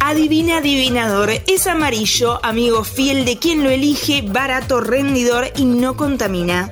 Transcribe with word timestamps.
Adivina, 0.00 0.58
adivinador, 0.58 1.30
es 1.46 1.66
amarillo, 1.66 2.40
amigo 2.42 2.84
fiel 2.84 3.24
de 3.24 3.38
quien 3.38 3.62
lo 3.62 3.70
elige, 3.70 4.22
barato, 4.22 4.80
rendidor 4.80 5.48
y 5.56 5.64
no 5.64 5.96
contamina. 5.96 6.70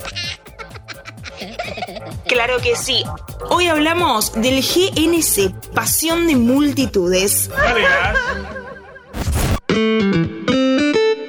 Claro 2.27 2.59
que 2.61 2.77
sí. 2.77 3.05
Hoy 3.51 3.69
hablamos 3.69 4.33
del 4.33 4.63
GNC, 4.63 5.73
pasión 5.75 6.27
de 6.27 6.37
multitudes. 6.37 7.51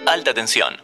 Alta 0.06 0.34
tensión. 0.34 0.76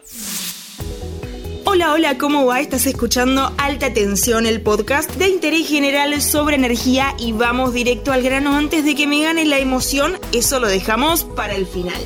Hola, 1.74 1.92
hola, 1.92 2.18
¿cómo 2.18 2.46
va? 2.46 2.60
Estás 2.60 2.86
escuchando 2.86 3.52
Alta 3.58 3.92
Tensión, 3.92 4.46
el 4.46 4.60
podcast 4.60 5.10
de 5.16 5.28
interés 5.28 5.66
general 5.66 6.22
sobre 6.22 6.54
energía 6.54 7.16
y 7.18 7.32
vamos 7.32 7.74
directo 7.74 8.12
al 8.12 8.22
grano 8.22 8.54
antes 8.54 8.84
de 8.84 8.94
que 8.94 9.08
me 9.08 9.20
gane 9.20 9.44
la 9.44 9.58
emoción, 9.58 10.16
eso 10.32 10.60
lo 10.60 10.68
dejamos 10.68 11.24
para 11.24 11.56
el 11.56 11.66
final. 11.66 12.00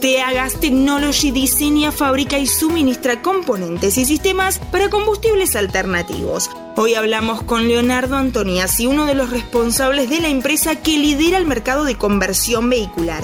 Teagas 0.00 0.58
Technology 0.58 1.30
diseña, 1.30 1.92
fabrica 1.92 2.40
y 2.40 2.48
suministra 2.48 3.22
componentes 3.22 3.96
y 3.96 4.04
sistemas 4.04 4.58
para 4.72 4.90
combustibles 4.90 5.54
alternativos. 5.54 6.50
Hoy 6.74 6.94
hablamos 6.94 7.44
con 7.44 7.68
Leonardo 7.68 8.16
Antoniazzi, 8.16 8.88
uno 8.88 9.06
de 9.06 9.14
los 9.14 9.30
responsables 9.30 10.10
de 10.10 10.20
la 10.20 10.30
empresa 10.30 10.82
que 10.82 10.98
lidera 10.98 11.38
el 11.38 11.46
mercado 11.46 11.84
de 11.84 11.94
conversión 11.94 12.68
vehicular. 12.68 13.22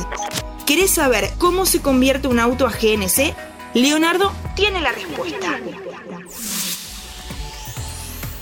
¿Querés 0.65 0.93
saber 0.93 1.29
cómo 1.39 1.67
se 1.67 1.83
convierte 1.83 2.29
un 2.29 2.39
auto 2.39 2.69
a 2.69 2.71
GNC? 2.71 3.35
Leonardo 3.75 4.31
tiene 4.55 4.83
la 4.83 4.93
respuesta. 4.93 5.59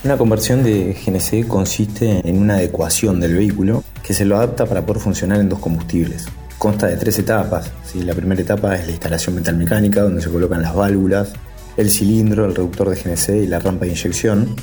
Una 0.02 0.16
conversión 0.18 0.64
de 0.64 0.92
GNC 0.94 1.46
consiste 1.46 2.28
en 2.28 2.40
una 2.40 2.54
adecuación 2.54 3.20
del 3.20 3.36
vehículo 3.36 3.84
que 4.02 4.12
se 4.12 4.24
lo 4.24 4.36
adapta 4.36 4.66
para 4.66 4.84
poder 4.84 5.00
funcionar 5.00 5.38
en 5.38 5.48
dos 5.48 5.60
combustibles. 5.60 6.26
Consta 6.58 6.88
de 6.88 6.96
tres 6.96 7.20
etapas. 7.20 7.70
La 7.94 8.12
primera 8.14 8.40
etapa 8.40 8.74
es 8.74 8.86
la 8.86 8.90
instalación 8.90 9.36
metalmecánica, 9.36 10.02
donde 10.02 10.20
se 10.20 10.30
colocan 10.30 10.62
las 10.62 10.74
válvulas, 10.74 11.32
el 11.76 11.90
cilindro, 11.90 12.46
el 12.46 12.56
reductor 12.56 12.90
de 12.90 12.96
GNC 12.96 13.44
y 13.44 13.46
la 13.46 13.60
rampa 13.60 13.84
de 13.84 13.92
inyección. 13.92 14.56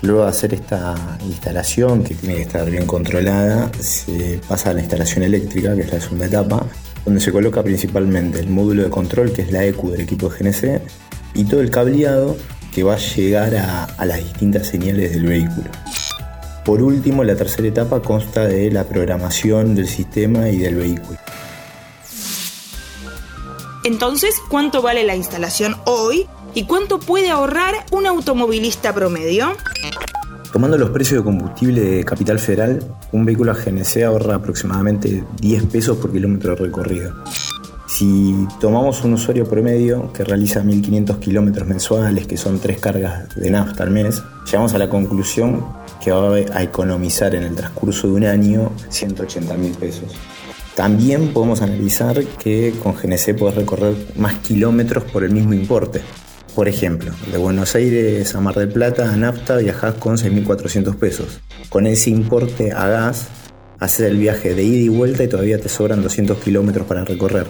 Luego 0.00 0.22
de 0.22 0.30
hacer 0.30 0.54
esta 0.54 0.94
instalación, 1.26 2.04
que 2.04 2.14
tiene 2.14 2.36
que 2.36 2.42
estar 2.42 2.70
bien 2.70 2.86
controlada, 2.86 3.70
se 3.78 4.40
pasa 4.48 4.70
a 4.70 4.72
la 4.72 4.80
instalación 4.80 5.24
eléctrica, 5.24 5.74
que 5.74 5.82
es 5.82 5.92
la 5.92 6.00
segunda 6.00 6.26
etapa, 6.26 6.66
donde 7.04 7.20
se 7.20 7.32
coloca 7.32 7.62
principalmente 7.62 8.40
el 8.40 8.48
módulo 8.48 8.82
de 8.82 8.90
control, 8.90 9.32
que 9.32 9.42
es 9.42 9.52
la 9.52 9.64
ECU 9.64 9.90
del 9.90 10.00
equipo 10.00 10.28
de 10.28 10.38
GNC, 10.38 10.82
y 11.34 11.44
todo 11.44 11.60
el 11.60 11.70
cableado 11.70 12.36
que 12.72 12.82
va 12.82 12.94
a 12.94 12.98
llegar 12.98 13.54
a, 13.54 14.04
las 14.04 14.18
distintas 14.18 14.66
señales 14.66 15.12
del 15.12 15.26
vehículo. 15.26 15.70
Por 16.64 16.82
último, 16.82 17.22
la 17.24 17.36
tercera 17.36 17.68
etapa 17.68 18.00
consta 18.00 18.46
de 18.46 18.70
la 18.70 18.84
programación 18.84 19.74
del 19.74 19.86
sistema 19.86 20.48
y 20.48 20.58
del 20.58 20.76
vehículo. 20.76 21.18
Entonces, 23.84 24.36
¿cuánto 24.48 24.80
vale 24.80 25.04
la 25.04 25.14
instalación 25.14 25.76
hoy 25.84 26.26
y 26.54 26.64
cuánto 26.64 26.98
puede 26.98 27.30
ahorrar 27.30 27.84
un 27.92 28.06
automovilista 28.06 28.94
promedio? 28.94 29.54
Tomando 30.54 30.78
los 30.78 30.90
precios 30.90 31.18
de 31.18 31.24
combustible 31.24 31.80
de 31.80 32.04
Capital 32.04 32.38
Federal, 32.38 32.78
un 33.10 33.24
vehículo 33.24 33.50
a 33.50 33.56
GNC 33.56 34.04
ahorra 34.04 34.36
aproximadamente 34.36 35.24
10 35.40 35.64
pesos 35.64 35.96
por 35.96 36.12
kilómetro 36.12 36.54
recorrido. 36.54 37.12
Si 37.88 38.46
tomamos 38.60 39.02
un 39.02 39.14
usuario 39.14 39.48
promedio 39.48 40.12
que 40.12 40.22
realiza 40.22 40.62
1500 40.62 41.16
kilómetros 41.16 41.66
mensuales, 41.66 42.28
que 42.28 42.36
son 42.36 42.60
tres 42.60 42.78
cargas 42.78 43.34
de 43.34 43.50
nafta 43.50 43.82
al 43.82 43.90
mes, 43.90 44.22
llegamos 44.46 44.72
a 44.74 44.78
la 44.78 44.88
conclusión 44.88 45.66
que 46.00 46.12
va 46.12 46.36
a 46.36 46.62
economizar 46.62 47.34
en 47.34 47.42
el 47.42 47.56
transcurso 47.56 48.06
de 48.06 48.12
un 48.12 48.24
año 48.24 48.70
180 48.90 49.54
mil 49.54 49.72
pesos. 49.72 50.12
También 50.76 51.32
podemos 51.32 51.62
analizar 51.62 52.22
que 52.24 52.72
con 52.80 52.94
GNC 52.94 53.36
puedes 53.36 53.56
recorrer 53.56 53.96
más 54.14 54.34
kilómetros 54.34 55.02
por 55.02 55.24
el 55.24 55.32
mismo 55.32 55.52
importe. 55.52 56.00
Por 56.54 56.68
ejemplo, 56.68 57.10
de 57.32 57.38
Buenos 57.38 57.74
Aires 57.74 58.32
a 58.36 58.40
Mar 58.40 58.54
del 58.54 58.68
Plata 58.68 59.12
a 59.12 59.16
nafta 59.16 59.56
viajas 59.56 59.94
con 59.94 60.16
6.400 60.16 60.94
pesos. 60.94 61.40
Con 61.68 61.88
ese 61.88 62.10
importe 62.10 62.70
a 62.70 62.86
gas, 62.86 63.26
haces 63.80 64.06
el 64.06 64.18
viaje 64.18 64.54
de 64.54 64.62
ida 64.62 64.84
y 64.84 64.88
vuelta 64.88 65.24
y 65.24 65.28
todavía 65.28 65.60
te 65.60 65.68
sobran 65.68 66.00
200 66.00 66.38
kilómetros 66.38 66.86
para 66.86 67.04
recorrer. 67.04 67.46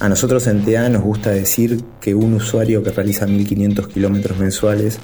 A 0.00 0.08
nosotros 0.08 0.48
en 0.48 0.64
TA 0.64 0.88
nos 0.88 1.02
gusta 1.02 1.30
decir 1.30 1.80
que 2.00 2.12
un 2.12 2.34
usuario 2.34 2.82
que 2.82 2.90
realiza 2.90 3.28
1.500 3.28 3.86
kilómetros 3.86 4.36
mensuales 4.36 4.98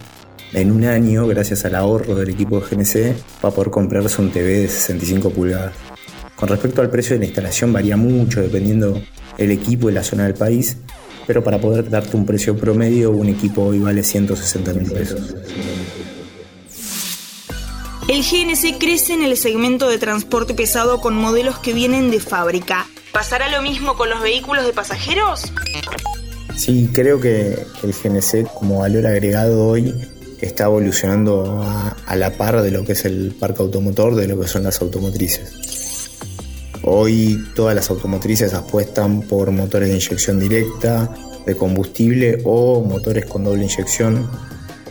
en 0.52 0.72
un 0.72 0.84
año, 0.84 1.24
gracias 1.28 1.64
al 1.66 1.76
ahorro 1.76 2.16
del 2.16 2.30
equipo 2.30 2.58
de 2.58 2.66
GNC, 2.66 3.14
va 3.44 3.50
a 3.50 3.52
poder 3.52 3.70
comprarse 3.70 4.20
un 4.20 4.32
TV 4.32 4.62
de 4.62 4.68
65 4.68 5.30
pulgadas. 5.30 5.72
Con 6.34 6.48
respecto 6.48 6.80
al 6.80 6.90
precio 6.90 7.14
de 7.14 7.20
la 7.20 7.26
instalación 7.26 7.72
varía 7.72 7.96
mucho 7.96 8.40
dependiendo 8.40 9.00
el 9.36 9.52
equipo 9.52 9.88
y 9.88 9.92
la 9.92 10.02
zona 10.02 10.24
del 10.24 10.34
país, 10.34 10.78
pero 11.28 11.44
para 11.44 11.60
poder 11.60 11.90
darte 11.90 12.16
un 12.16 12.24
precio 12.24 12.56
promedio, 12.56 13.10
un 13.10 13.28
equipo 13.28 13.62
hoy 13.62 13.78
vale 13.78 14.02
160 14.02 14.72
mil 14.72 14.90
pesos. 14.90 15.34
El 18.08 18.22
GNC 18.22 18.78
crece 18.78 19.12
en 19.12 19.22
el 19.22 19.36
segmento 19.36 19.90
de 19.90 19.98
transporte 19.98 20.54
pesado 20.54 21.02
con 21.02 21.14
modelos 21.14 21.58
que 21.58 21.74
vienen 21.74 22.10
de 22.10 22.18
fábrica. 22.18 22.86
¿Pasará 23.12 23.50
lo 23.50 23.60
mismo 23.60 23.94
con 23.94 24.08
los 24.08 24.22
vehículos 24.22 24.64
de 24.64 24.72
pasajeros? 24.72 25.52
Sí, 26.56 26.88
creo 26.94 27.20
que 27.20 27.58
el 27.82 27.92
GNC 27.92 28.50
como 28.54 28.78
valor 28.78 29.06
agregado 29.06 29.66
hoy 29.66 29.94
está 30.40 30.64
evolucionando 30.64 31.62
a, 31.62 31.94
a, 32.06 32.16
la 32.16 32.38
par 32.38 32.62
de 32.62 32.70
lo 32.70 32.86
que 32.86 32.92
es 32.92 33.04
el 33.04 33.34
parque 33.38 33.62
automotor, 33.62 34.14
de 34.14 34.28
lo 34.28 34.40
que 34.40 34.48
son 34.48 34.62
las 34.62 34.80
automotrices. 34.80 35.87
Hoy 36.82 37.44
todas 37.54 37.74
las 37.74 37.90
automotrices 37.90 38.54
apuestan 38.54 39.22
por 39.22 39.50
motores 39.50 39.88
de 39.88 39.96
inyección 39.96 40.38
directa, 40.38 41.12
de 41.44 41.56
combustible 41.56 42.40
o 42.44 42.82
motores 42.82 43.26
con 43.26 43.44
doble 43.44 43.64
inyección. 43.64 44.30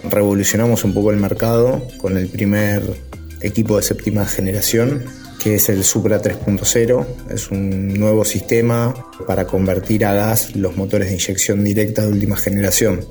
Revolucionamos 0.09 0.83
un 0.83 0.93
poco 0.93 1.11
el 1.11 1.17
mercado 1.17 1.81
con 1.97 2.17
el 2.17 2.27
primer 2.27 2.83
equipo 3.41 3.77
de 3.77 3.83
séptima 3.83 4.25
generación, 4.25 5.05
que 5.41 5.55
es 5.55 5.69
el 5.69 5.83
Supra 5.83 6.21
3.0. 6.21 7.05
Es 7.29 7.51
un 7.51 7.93
nuevo 7.93 8.25
sistema 8.25 8.93
para 9.25 9.45
convertir 9.45 10.05
a 10.05 10.13
gas 10.13 10.55
los 10.55 10.75
motores 10.75 11.09
de 11.09 11.15
inyección 11.15 11.63
directa 11.63 12.03
de 12.03 12.11
última 12.11 12.35
generación. 12.35 13.05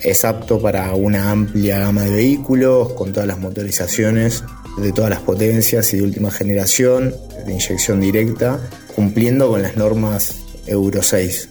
Es 0.00 0.24
apto 0.24 0.60
para 0.60 0.94
una 0.94 1.30
amplia 1.30 1.78
gama 1.78 2.02
de 2.02 2.10
vehículos 2.10 2.92
con 2.92 3.12
todas 3.12 3.26
las 3.28 3.38
motorizaciones 3.38 4.44
de 4.78 4.92
todas 4.92 5.10
las 5.10 5.20
potencias 5.20 5.92
y 5.92 5.98
de 5.98 6.02
última 6.02 6.30
generación 6.30 7.14
de 7.44 7.52
inyección 7.52 8.00
directa, 8.00 8.60
cumpliendo 8.94 9.48
con 9.48 9.62
las 9.62 9.76
normas 9.76 10.36
Euro 10.66 11.02
6. 11.02 11.48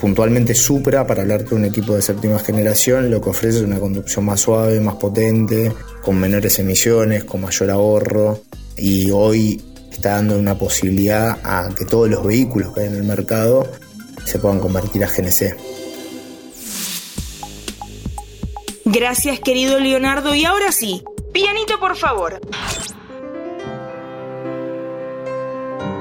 Puntualmente 0.00 0.54
Supra, 0.54 1.06
para 1.06 1.22
hablarte 1.22 1.50
de 1.50 1.54
un 1.56 1.64
equipo 1.64 1.94
de 1.94 2.02
séptima 2.02 2.38
generación, 2.38 3.10
lo 3.10 3.20
que 3.20 3.30
ofrece 3.30 3.58
es 3.58 3.64
una 3.64 3.80
conducción 3.80 4.24
más 4.24 4.40
suave, 4.40 4.80
más 4.80 4.96
potente, 4.96 5.72
con 6.02 6.18
menores 6.20 6.58
emisiones, 6.58 7.24
con 7.24 7.40
mayor 7.40 7.70
ahorro 7.70 8.42
y 8.76 9.10
hoy 9.10 9.60
está 9.90 10.10
dando 10.12 10.38
una 10.38 10.56
posibilidad 10.56 11.38
a 11.42 11.70
que 11.74 11.84
todos 11.84 12.08
los 12.08 12.24
vehículos 12.24 12.72
que 12.72 12.82
hay 12.82 12.86
en 12.86 12.94
el 12.94 13.04
mercado 13.04 13.66
se 14.24 14.38
puedan 14.38 14.60
convertir 14.60 15.04
a 15.04 15.08
GNC. 15.08 15.56
Gracias 18.84 19.40
querido 19.40 19.80
Leonardo 19.80 20.34
y 20.34 20.44
ahora 20.44 20.70
sí, 20.72 21.02
pianito 21.32 21.78
por 21.78 21.96
favor. 21.96 22.40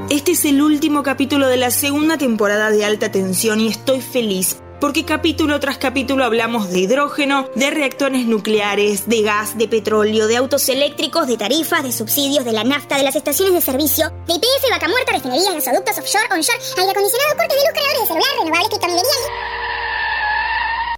Este 0.10 0.32
es 0.32 0.46
el 0.46 0.62
último 0.62 1.04
capítulo 1.04 1.48
de 1.48 1.58
la 1.58 1.70
segunda 1.70 2.18
temporada 2.18 2.72
de 2.72 2.86
Alta 2.86 3.12
Tensión 3.12 3.60
y 3.60 3.68
estoy 3.68 4.02
feliz 4.02 4.62
porque 4.80 5.06
capítulo 5.06 5.60
tras 5.60 5.78
capítulo 5.78 6.24
hablamos 6.24 6.70
de 6.70 6.80
hidrógeno, 6.80 7.50
de 7.56 7.72
reactores 7.72 8.26
nucleares, 8.26 9.10
de 9.10 9.24
gas, 9.24 9.58
de 9.58 9.68
petróleo, 9.68 10.28
de 10.28 10.38
autos 10.38 10.70
eléctricos, 10.70 11.28
de 11.28 11.38
tarifas, 11.38 11.84
de 11.84 11.92
subsidios, 11.92 12.46
de 12.46 12.52
la 12.52 12.64
nafta, 12.64 12.98
de 12.98 13.04
las 13.04 13.16
estaciones 13.16 13.54
de 13.54 13.62
servicio, 13.62 14.10
de 14.28 14.34
IPF, 14.34 14.70
vaca 14.70 14.88
muerta, 14.88 15.14
refinerías, 15.14 15.56
gasoductos 15.56 15.98
offshore, 15.98 16.26
onshore, 16.32 16.60
aire 16.78 16.92
acondicionado, 16.92 17.38
corte 17.38 17.56
de 17.56 17.62
luz, 17.62 17.72
creadores 17.74 18.02
de 18.02 18.08
celular, 18.08 18.30
renovables, 18.40 18.70
criptominería 18.70 19.12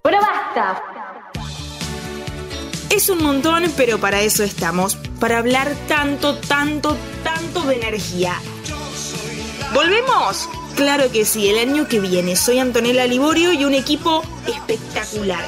Pero 0.02 0.18
basta. 0.20 0.89
Es 2.90 3.08
un 3.08 3.22
montón, 3.22 3.72
pero 3.76 4.00
para 4.00 4.20
eso 4.20 4.42
estamos, 4.42 4.96
para 5.20 5.38
hablar 5.38 5.72
tanto, 5.86 6.36
tanto, 6.38 6.96
tanto 7.22 7.62
de 7.62 7.76
energía. 7.76 8.34
¿Volvemos? 9.72 10.48
Claro 10.74 11.10
que 11.12 11.24
sí, 11.24 11.48
el 11.48 11.58
año 11.58 11.86
que 11.86 12.00
viene. 12.00 12.34
Soy 12.34 12.58
Antonella 12.58 13.06
Liborio 13.06 13.52
y 13.52 13.64
un 13.64 13.74
equipo 13.74 14.24
espectacular. 14.48 15.44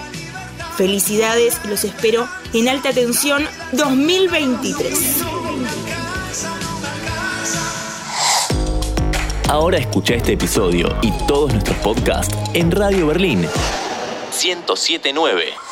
Felicidades 0.76 1.60
y 1.64 1.68
los 1.68 1.82
espero 1.82 2.28
en 2.52 2.68
Alta 2.68 2.92
Tensión 2.92 3.44
2023. 3.72 5.16
Ahora 9.48 9.78
escucha 9.78 10.14
este 10.14 10.34
episodio 10.34 10.96
y 11.02 11.10
todos 11.26 11.52
nuestros 11.52 11.76
podcasts 11.78 12.36
en 12.54 12.70
Radio 12.70 13.08
Berlín 13.08 13.40
1079 14.42 15.71